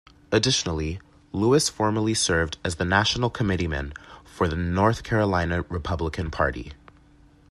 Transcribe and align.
Additionally, 0.31 0.99
Lewis 1.31 1.69
formerly 1.69 2.15
served 2.15 2.57
as 2.63 2.77
the 2.77 2.85
National 2.85 3.29
Committeeman 3.29 3.93
for 4.25 4.47
the 4.47 4.55
North 4.55 5.03
Carolina 5.03 5.61
Republican 5.69 6.31
Party. 6.31 6.73